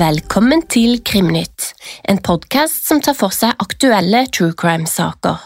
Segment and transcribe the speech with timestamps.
[0.00, 1.74] Velkommen til Krimnytt,
[2.08, 5.42] en podkast som tar for seg aktuelle true crime-saker.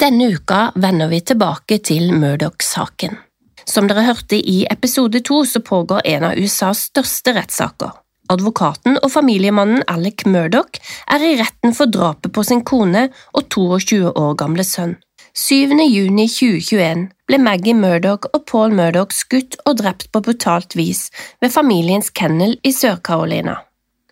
[0.00, 3.18] Denne uka vender vi tilbake til Murdoch-saken.
[3.68, 8.03] Som dere hørte i episode to, så pågår en av USAs største rettssaker.
[8.32, 10.80] Advokaten og familiemannen Alec Murdoch
[11.12, 14.96] er i retten for drapet på sin kone og 22 år gamle sønn.
[15.34, 15.74] 7.
[15.90, 21.08] juni 2021 ble Maggie Murdoch og Paul Murdoch skutt og drept på brutalt vis
[21.42, 23.58] ved familiens kennel i Sør-Carolina.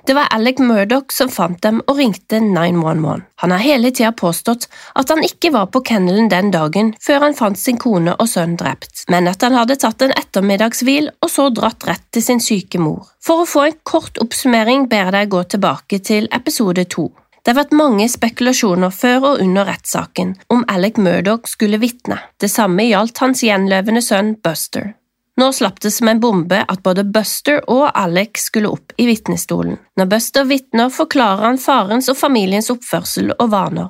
[0.07, 3.23] Det var Alec Murdoch som fant dem og ringte 911.
[3.43, 4.67] Han har hele tida påstått
[4.99, 8.57] at han ikke var på kennelen den dagen før han fant sin kone og sønn
[8.59, 12.83] drept, men at han hadde tatt en ettermiddagshvil og så dratt rett til sin syke
[12.83, 13.13] mor.
[13.23, 17.13] For å få en kort oppsummering ber jeg deg gå tilbake til episode to.
[17.43, 22.19] Det har vært mange spekulasjoner før og under rettssaken om Alec Murdoch skulle vitne.
[22.43, 24.93] Det samme gjaldt hans gjenlevende sønn Buster.
[25.41, 29.79] Nå slapp det som en bombe at både Buster og Alec skulle opp i vitnestolen.
[29.97, 33.89] Når Buster vitner, forklarer han farens og familiens oppførsel og vaner.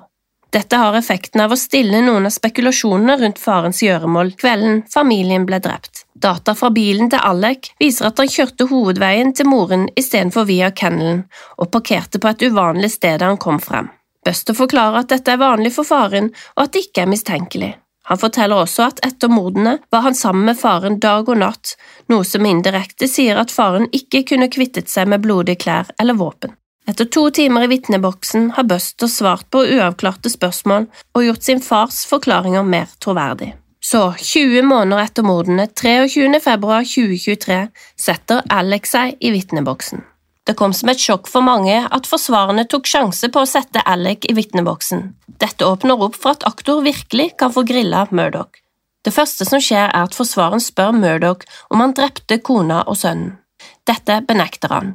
[0.53, 5.59] Dette har effekten av å stille noen av spekulasjonene rundt farens gjøremål kvelden familien ble
[5.65, 6.05] drept.
[6.13, 11.25] Data fra bilen til Alec viser at han kjørte hovedveien til moren istedenfor via kennelen,
[11.57, 13.89] og parkerte på et uvanlig sted da han kom frem.
[14.23, 17.73] Buster forklarer at dette er vanlig for faren, og at det ikke er mistenkelig.
[18.11, 21.77] Han forteller også at etter mordene var han sammen med faren dag og natt,
[22.11, 26.57] noe som indirekte sier at faren ikke kunne kvittet seg med blodige klær eller våpen.
[26.89, 32.03] Etter to timer i vitneboksen har Buster svart på uavklarte spørsmål og gjort sin fars
[32.11, 33.53] forklaringer mer troverdig.
[33.83, 36.39] Så, 20 måneder etter mordene, 23.
[36.43, 37.59] februar 2023,
[37.99, 40.03] setter Alex seg i vitneboksen.
[40.47, 44.27] Det kom som et sjokk for mange at forsvarerne tok sjanse på å sette Alec
[44.27, 45.05] i vitneboksen.
[45.39, 48.59] Dette åpner opp for at aktor virkelig kan få grilla Murdoch.
[49.03, 53.39] Det første som skjer, er at forsvaren spør Murdoch om han drepte kona og sønnen.
[53.87, 54.93] Dette benekter han.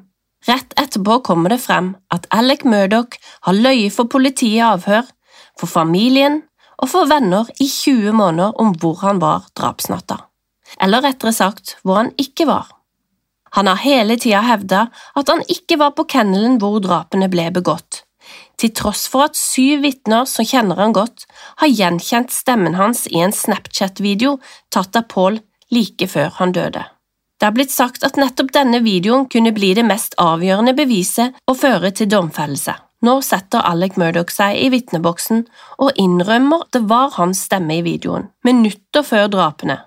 [0.47, 5.07] Rett etterpå kommer det frem at Alec Murdoch har løyet for politiet i avhør,
[5.59, 6.41] for familien
[6.77, 10.21] og for venner i 20 måneder om hvor han var drapsnatta.
[10.83, 12.69] Eller rettere sagt, hvor han ikke var.
[13.57, 14.83] Han har hele tida hevda
[15.17, 18.03] at han ikke var på kennelen hvor drapene ble begått,
[18.61, 21.25] til tross for at syv vitner som kjenner han godt,
[21.63, 24.35] har gjenkjent stemmen hans i en Snapchat-video
[24.69, 25.41] tatt av Paul
[25.73, 26.85] like før han døde.
[27.37, 31.57] Det er blitt sagt at nettopp denne videoen kunne bli det mest avgjørende beviset og
[31.57, 32.77] føre til domfellelse.
[33.05, 35.47] Nå setter Alec Murdoch seg i vitneboksen
[35.81, 39.81] og innrømmer det var hans stemme i videoen, minutter før drapene,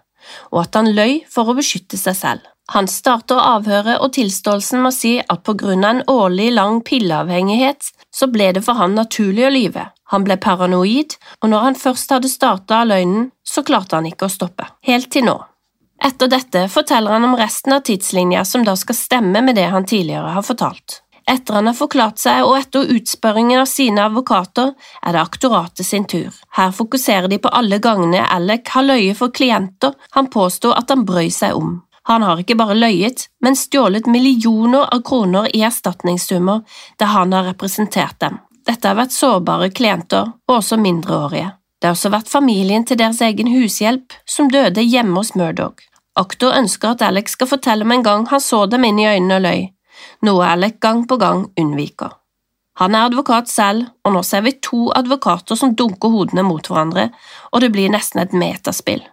[0.50, 2.50] og at han løy for å beskytte seg selv.
[2.70, 6.80] Han starter avhøret og tilståelsen med å si at på grunn av en årlig lang
[6.86, 9.88] pilleavhengighet så ble det for han naturlig å lyve.
[10.14, 14.32] Han ble paranoid, og når han først hadde starta løgnen, så klarte han ikke å
[14.32, 14.68] stoppe.
[14.86, 15.36] Helt til nå.
[16.00, 19.86] Etter dette forteller han om resten av tidslinja som da skal stemme med det han
[19.86, 21.02] tidligere har fortalt.
[21.30, 26.06] Etter han har forklart seg og etter utspørringen av sine advokater, er det aktoratet sin
[26.08, 26.32] tur.
[26.56, 31.06] Her fokuserer de på alle gangene Alec har løyet for klienter han påstår at han
[31.06, 31.78] brøy seg om.
[32.10, 36.64] Han har ikke bare løyet, men stjålet millioner av kroner i erstatningssummer
[36.98, 38.40] der han har representert dem.
[38.66, 41.52] Dette har vært sårbare klienter og også mindreårige.
[41.78, 45.78] Det har også vært familien til deres egen hushjelp som døde hjemme hos Murdoch.
[46.18, 49.38] Aktor ønsker at Alex skal fortelle om en gang han så dem inn i øynene
[49.38, 49.62] og løy,
[50.26, 52.18] noe Alec gang på gang unnviker.
[52.82, 57.06] Han er advokat selv, og nå ser vi to advokater som dunker hodene mot hverandre,
[57.54, 59.06] og det blir nesten et metaspill.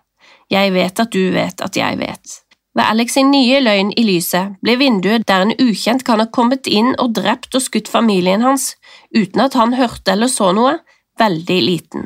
[0.50, 2.38] Jeg vet at du vet at jeg vet.
[2.78, 6.68] Ved Alex sin nye løgn i lyset ble vinduet der en ukjent kan ha kommet
[6.70, 8.76] inn og drept og skutt familien hans,
[9.18, 10.76] uten at han hørte eller så noe,
[11.18, 12.06] veldig liten.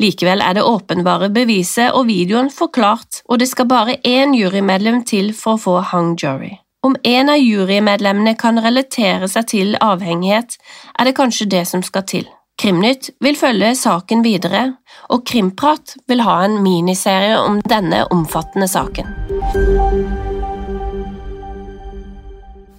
[0.00, 5.34] Likevel er det åpenbare beviset og videoen forklart, og det skal bare én jurymedlem til
[5.36, 6.54] for å få hung jury.
[6.84, 10.56] Om en av jurymedlemmene kan relatere seg til avhengighet,
[10.98, 12.26] er det kanskje det som skal til.
[12.60, 14.76] Krimnytt vil følge saken videre,
[15.10, 19.10] og Krimprat vil ha en miniserie om denne omfattende saken.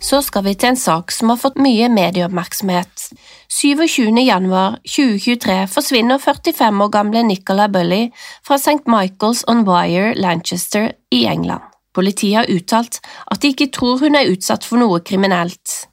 [0.05, 3.07] Så skal vi til en sak som har fått mye medieoppmerksomhet.
[3.49, 4.11] 27.
[4.21, 8.11] januar 2023 forsvinner 45 år gamle Nicola Bully
[8.45, 8.85] fra St.
[8.85, 11.65] Michael's on Wire, Lanchester i England.
[11.95, 12.99] Politiet har uttalt
[13.31, 15.87] at de ikke tror hun er utsatt for noe kriminelt.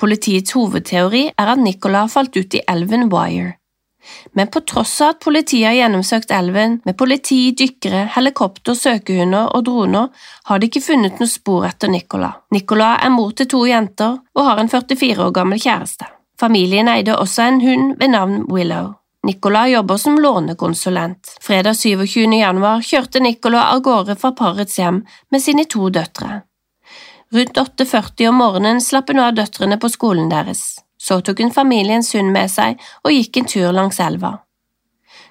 [0.00, 3.56] Politiets hovedteori er at Nicola falt ut i elven Wire.
[4.32, 9.66] Men på tross av at politiet har gjennomsøkt elven med politi, dykkere, helikopter, søkehunder og
[9.68, 10.08] droner,
[10.48, 12.32] har de ikke funnet noe spor etter Nicola.
[12.54, 16.08] Nicola er mor til to jenter og har en 44 år gammel kjæreste.
[16.40, 18.94] Familien eide også en hund ved navn Willow.
[19.28, 21.36] Nicola jobber som lånekonsulent.
[21.44, 22.24] Fredag 27.
[22.40, 26.40] januar kjørte Nicola av gårde fra parets hjem med sine to døtre.
[27.32, 30.80] Rundt 8.40 om morgenen slapp hun av døtrene på skolen deres.
[30.98, 34.32] Så tok hun familiens hund med seg og gikk en tur langs elva.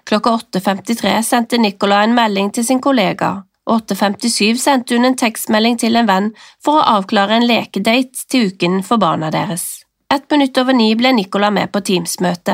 [0.07, 3.33] Klokka 8.53 sendte Nicola en melding til sin kollega,
[3.67, 6.31] og 8.57 sendte hun en tekstmelding til en venn
[6.63, 9.78] for å avklare en lekedate til uken for barna deres.
[10.13, 12.53] Ett minutt over ni ble Nicola med på Teams-møte,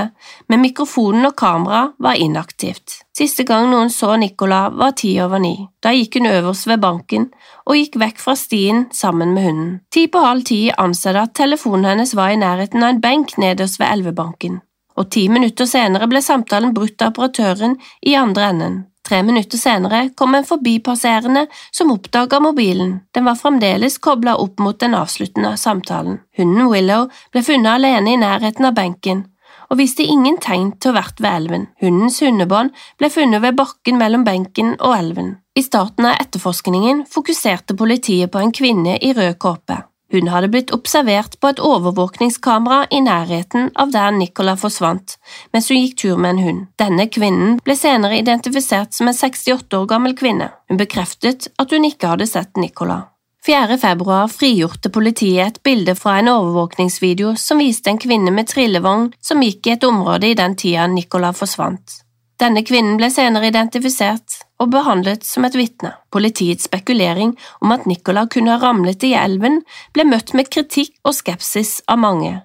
[0.51, 2.97] men mikrofonen og kamera var inaktivt.
[3.15, 5.53] Siste gang noen så Nicola var ti over ni.
[5.79, 7.29] Da gikk hun øverst ved banken
[7.63, 9.69] og gikk vekk fra stien sammen med hunden.
[9.87, 13.37] Ti på halv ti anser det at telefonen hennes var i nærheten av en benk
[13.39, 14.59] nederst ved elvebanken,
[14.99, 18.77] og ti minutter senere ble samtalen brutt av operatøren i andre enden.
[19.05, 22.99] Tre minutter senere kom en forbipasserende som oppdaga mobilen.
[23.13, 26.17] Den var fremdeles kobla opp mot den avsluttende samtalen.
[26.37, 29.25] Hunden Willow ble funnet alene i nærheten av benken
[29.69, 31.65] og viste ingen tegn til å ha vært ved elven.
[31.81, 35.35] Hundens hundebånd ble funnet ved bakken mellom benken og elven.
[35.57, 39.81] I starten av etterforskningen fokuserte politiet på en kvinne i rød kåpe.
[40.13, 45.17] Hun hadde blitt observert på et overvåkningskamera i nærheten av der Nicola forsvant,
[45.53, 46.61] mens hun gikk tur med en hund.
[46.77, 50.51] Denne kvinnen ble senere identifisert som en 68 år gammel kvinne.
[50.69, 53.01] Hun bekreftet at hun ikke hadde sett Nicola.
[53.45, 53.77] 4.
[53.77, 59.43] februar frigjorte politiet et bilde fra en overvåkningsvideo som viste en kvinne med trillevogn som
[59.45, 61.99] gikk i et område i den tida Nicola forsvant.
[62.41, 65.93] Denne kvinnen ble senere identifisert og behandlet som et vitne.
[66.13, 69.61] Politiets spekulering om at Nicola kunne ha ramlet i elven,
[69.93, 72.37] ble møtt med kritikk og skepsis av mange,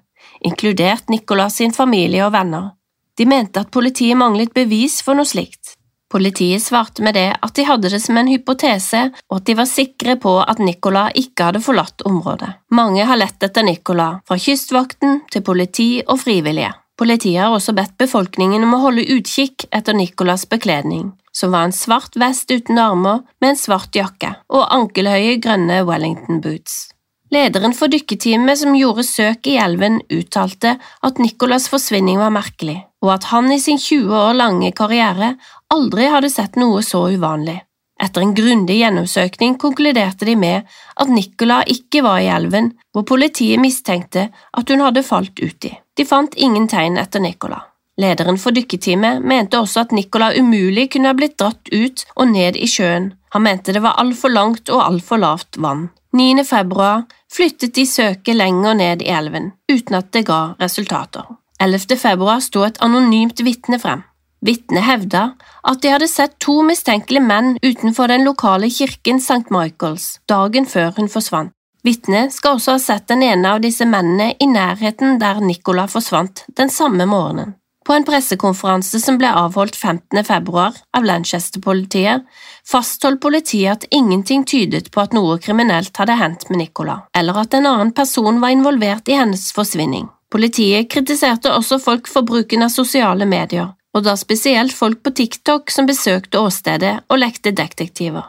[0.45, 2.73] inkludert Nicola sin familie og venner.
[3.19, 5.77] De mente at politiet manglet bevis for noe slikt.
[6.11, 9.69] Politiet svarte med det at de hadde det som en hypotese, og at de var
[9.71, 12.51] sikre på at Nicola ikke hadde forlatt området.
[12.75, 16.73] Mange har lett etter Nicola, fra kystvakten til politi og frivillige.
[17.01, 21.73] Politiet har også bedt befolkningen om å holde utkikk etter Nicolas bekledning, som var en
[21.73, 26.91] svart vest uten armer med en svart jakke og ankelhøye grønne Wellington boots.
[27.33, 33.15] Lederen for dykketeamet som gjorde søk i elven, uttalte at Nicolas' forsvinning var merkelig, og
[33.15, 35.37] at han i sin 20 år lange karriere
[35.73, 37.61] aldri hadde sett noe så uvanlig.
[38.01, 43.61] Etter en grundig gjennomsøkning konkluderte de med at Nicola ikke var i elven, hvor politiet
[43.61, 45.75] mistenkte at hun hadde falt uti.
[45.97, 47.61] De fant ingen tegn etter Nicola.
[48.01, 52.57] Lederen for dykketeamet mente også at Nicola umulig kunne ha blitt dratt ut og ned
[52.57, 55.89] i sjøen, han mente det var altfor langt og altfor lavt vann.
[56.13, 56.43] 9.
[56.45, 61.29] februar flyttet de søket lenger ned i elven, uten at det ga resultater.
[61.63, 61.95] 11.
[62.01, 64.03] februar sto et anonymt vitne frem.
[64.41, 65.23] Vitnet hevda
[65.69, 69.51] at de hadde sett to mistenkelige menn utenfor den lokale kirken St.
[69.53, 71.53] Michaels dagen før hun forsvant.
[71.85, 76.45] Vitnet skal også ha sett den ene av disse mennene i nærheten der Nicola forsvant
[76.57, 77.55] den samme morgenen.
[77.87, 80.21] På en pressekonferanse som ble avholdt 15.
[80.25, 82.27] februar av Lanchester-politiet,
[82.69, 87.57] fastholdt politiet at ingenting tydet på at noe kriminelt hadde hendt med Nicola, eller at
[87.57, 90.11] en annen person var involvert i hennes forsvinning.
[90.31, 95.71] Politiet kritiserte også folk for bruken av sosiale medier, og da spesielt folk på TikTok
[95.71, 98.29] som besøkte åstedet og lekte detektiver.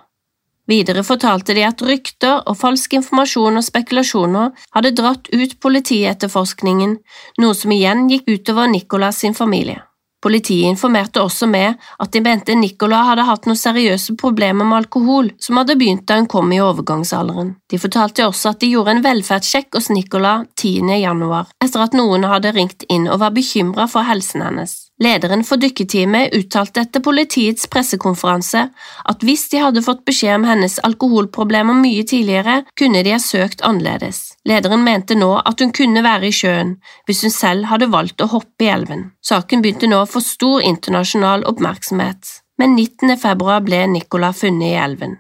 [0.70, 6.98] Videre fortalte de at rykter og falsk informasjon og spekulasjoner hadde dratt ut politietterforskningen,
[7.42, 9.82] noe som igjen gikk utover Nicolas sin familie.
[10.22, 15.32] Politiet informerte også med at de mente Nicola hadde hatt noen seriøse problemer med alkohol
[15.42, 17.56] som hadde begynt da hun kom i overgangsalderen.
[17.66, 20.94] De fortalte også at de gjorde en velferdssjekk hos Nicola 10.
[21.02, 24.78] januar, etter at noen hadde ringt inn og var bekymra for helsen hennes.
[25.02, 28.68] Lederen for dykketeamet uttalte etter politiets pressekonferanse
[29.10, 33.64] at hvis de hadde fått beskjed om hennes alkoholproblemer mye tidligere, kunne de ha søkt
[33.66, 34.36] annerledes.
[34.46, 36.76] Lederen mente nå at hun kunne være i sjøen
[37.10, 39.08] hvis hun selv hadde valgt å hoppe i elven.
[39.26, 43.18] Saken begynte nå å få stor internasjonal oppmerksomhet, men 19.
[43.18, 45.18] februar ble Nicola funnet i elven,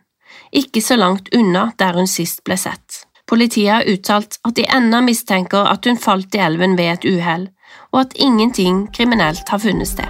[0.53, 3.07] ikke så langt unna der hun sist ble sett.
[3.31, 7.49] Politiet har uttalt at de ennå mistenker at hun falt i elven ved et uhell,
[7.91, 10.07] og at ingenting kriminelt har funnet sted.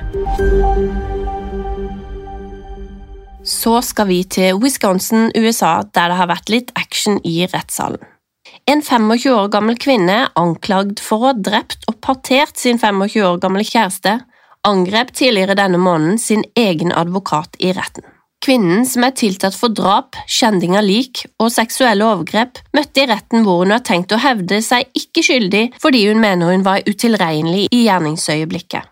[3.43, 8.01] Så skal vi til Wisconsin, USA, der det har vært litt action i rettssalen.
[8.69, 13.41] En 25 år gammel kvinne anklagd for å ha drept og partert sin 25 år
[13.41, 14.19] gamle kjæreste,
[14.67, 18.05] angrep tidligere denne måneden sin egen advokat i retten.
[18.41, 23.45] Kvinnen, som er tiltatt for drap, skjending av lik og seksuelle overgrep, møtte i retten
[23.45, 27.67] hvor hun har tenkt å hevde seg ikke skyldig fordi hun mener hun var utilregnelig
[27.69, 28.89] i gjerningsøyeblikket.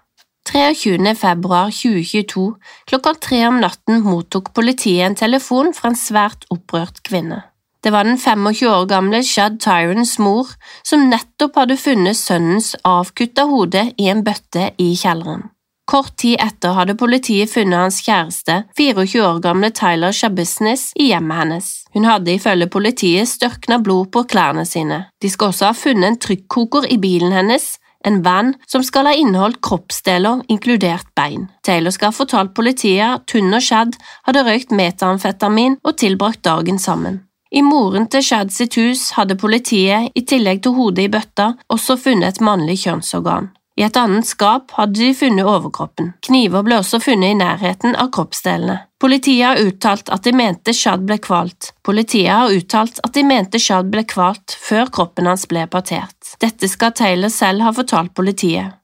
[0.49, 1.13] 23.
[1.17, 2.45] februar 2022
[2.89, 7.43] klokka tre om natten mottok politiet en telefon fra en svært opprørt kvinne.
[7.83, 10.49] Det var den 25 år gamle Shad Tyrons mor
[10.85, 15.47] som nettopp hadde funnet sønnens avkutta hode i en bøtte i kjelleren.
[15.89, 21.39] Kort tid etter hadde politiet funnet hans kjæreste, 24 år gamle Tyler Shabisnes, i hjemmet
[21.41, 21.69] hennes.
[21.95, 25.07] Hun hadde ifølge politiet størkna blod på klærne sine.
[25.17, 27.71] De skal også ha funnet en trykkoker i bilen hennes,
[28.05, 31.49] en van som skal ha inneholdt kroppsdeler, inkludert bein.
[31.65, 33.97] Taylor skal ha fortalt politiet at hun og Shad
[34.29, 37.23] hadde røykt metamfetamin og tilbrakt dagen sammen.
[37.49, 41.97] I moren til Shad sitt hus hadde politiet, i tillegg til hodet i bøtta, også
[41.97, 43.49] funnet et mannlig kjønnsorgan.
[43.79, 46.11] I et annet skap hadde de funnet overkroppen.
[46.27, 48.81] Kniver ble også funnet i nærheten av kroppsdelene.
[48.99, 51.69] Politiet har uttalt at de mente Shad ble kvalt.
[51.87, 56.33] Politiet har uttalt at de mente Shad ble kvalt før kroppen hans ble partert.
[56.43, 58.75] Dette skal Taylor selv ha fortalt politiet.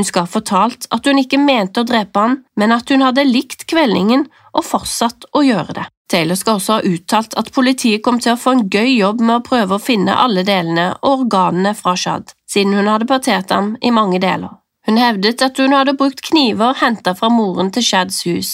[0.00, 3.28] Hun skal ha fortalt at hun ikke mente å drepe han, men at hun hadde
[3.28, 5.90] likt kveldingen og fortsatt å gjøre det.
[6.12, 9.38] Taylor skal også ha uttalt at politiet kom til å få en gøy jobb med
[9.38, 13.74] å prøve å finne alle delene og organene fra Shad, siden hun hadde partert ham
[13.80, 14.58] i mange deler.
[14.86, 18.52] Hun hevdet at hun hadde brukt kniver hentet fra moren til Shads hus,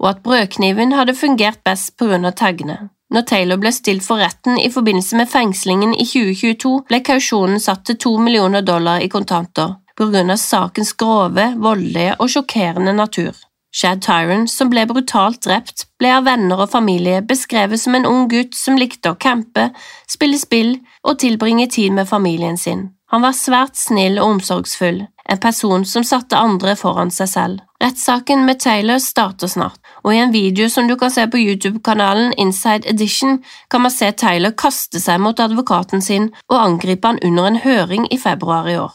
[0.00, 2.78] og at brødkniven hadde fungert best på grunn av taggene.
[3.10, 7.84] Når Taylor ble stilt for retten i forbindelse med fengslingen i 2022, ble kausjonen satt
[7.86, 13.34] til to millioner dollar i kontanter, på grunn av sakens grove, voldelige og sjokkerende natur.
[13.74, 18.24] Shad Tyron, som ble brutalt drept, ble av venner og familie beskrevet som en ung
[18.30, 19.68] gutt som likte å campe,
[20.10, 20.72] spille spill
[21.06, 22.88] og tilbringe tid med familien sin.
[23.10, 25.00] Han var svært snill og omsorgsfull,
[25.30, 27.64] en person som satte andre foran seg selv.
[27.82, 32.34] Rettssaken med Taylor starter snart, og i en video som du kan se på YouTube-kanalen
[32.38, 33.40] Inside Edition,
[33.70, 38.06] kan man se Taylor kaste seg mot advokaten sin og angripe han under en høring
[38.14, 38.92] i februar i år.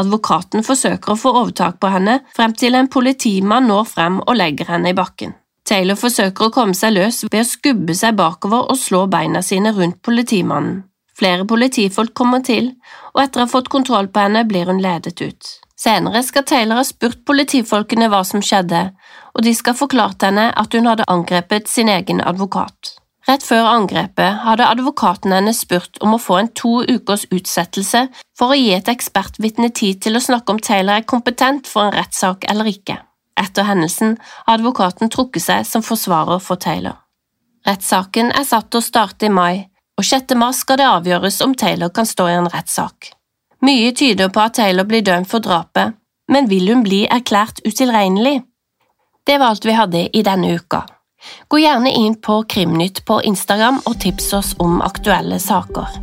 [0.00, 4.72] Advokaten forsøker å få overtak på henne frem til en politimann når frem og legger
[4.72, 5.36] henne i bakken.
[5.68, 9.70] Taylor forsøker å komme seg løs ved å skubbe seg bakover og slå beina sine
[9.76, 10.82] rundt politimannen.
[11.22, 12.72] Flere politifolk kommer til,
[13.14, 15.50] og etter å ha fått kontroll på henne blir hun ledet ut.
[15.78, 18.88] Senere skal Taylor ha spurt politifolkene hva som skjedde,
[19.30, 22.96] og de skal forklart henne at hun hadde angrepet sin egen advokat.
[23.28, 28.50] Rett før angrepet hadde advokaten hennes spurt om å få en to ukers utsettelse for
[28.50, 32.50] å gi et ekspertvitne tid til å snakke om Taylor er kompetent for en rettssak
[32.50, 32.98] eller ikke.
[33.38, 34.16] Etter hendelsen
[34.48, 36.98] har advokaten trukket seg som forsvarer for Taylor.
[37.62, 39.68] Rettssaken er satt til å starte i mai,
[40.02, 40.34] og 6.
[40.34, 43.12] mars skal det avgjøres om Taylor kan stå i en rettssak.
[43.62, 45.94] Mye tyder på at Taylor blir dømt for drapet,
[46.26, 48.40] men vil hun bli erklært utilregnelig?
[49.26, 50.82] Det var alt vi hadde i denne uka.
[51.46, 56.00] Gå gjerne inn på Krimnytt på Instagram og tips oss om aktuelle saker.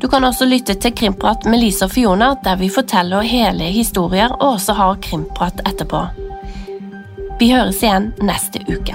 [0.00, 4.30] Du kan også lytte til Krimprat med Lise og Fiona, der vi forteller hele historier
[4.38, 6.06] og også har krimprat etterpå.
[7.42, 8.94] Vi høres igjen neste uke.